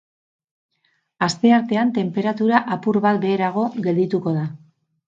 [1.27, 4.53] Asteartean tenperatura apur bat beherago geldituko da.